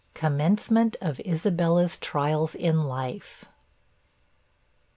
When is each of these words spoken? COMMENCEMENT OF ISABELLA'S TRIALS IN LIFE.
COMMENCEMENT 0.15 0.95
OF 0.99 1.19
ISABELLA'S 1.25 1.99
TRIALS 1.99 2.55
IN 2.55 2.85
LIFE. 2.85 3.45